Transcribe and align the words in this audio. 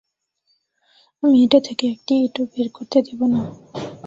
আমি 1.23 1.37
এটা 1.45 1.59
থেকে 1.67 1.85
একটি 1.93 2.13
ইটও 2.25 2.43
বের 2.51 2.67
করতে 2.73 2.97
দিব 3.07 3.19
না। 3.33 3.41